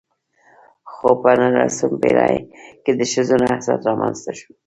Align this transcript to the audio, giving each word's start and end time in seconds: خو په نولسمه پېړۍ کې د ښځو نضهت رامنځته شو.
خو 0.91 1.09
په 1.21 1.31
نولسمه 1.39 1.97
پېړۍ 2.01 2.37
کې 2.83 2.91
د 2.99 3.01
ښځو 3.11 3.35
نضهت 3.43 3.81
رامنځته 3.89 4.31
شو. 4.39 4.51